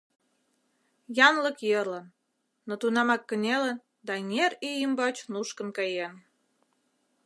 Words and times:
Янлык 1.27 1.57
йӧрлын, 1.69 2.05
но 2.67 2.73
тунамак 2.81 3.21
кынелын 3.29 3.77
да 4.05 4.11
эҥер 4.21 4.51
ий 4.67 4.77
ӱмбач 4.85 5.15
нушкын 5.31 5.69
каен. 5.77 6.13